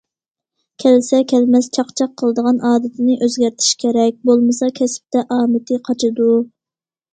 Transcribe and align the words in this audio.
كەلسە- 0.83 1.19
كەلمەس 1.31 1.67
چاقچاق 1.79 2.15
قىلىدىغان 2.21 2.57
ئادىتىنى 2.71 3.19
ئۆزگەرتىشى 3.27 3.77
كېرەك، 3.85 4.19
بولمىسا 4.31 4.73
كەسىپتە 4.83 5.27
ئامىتى 5.39 5.81
قاچىدۇ. 5.93 6.35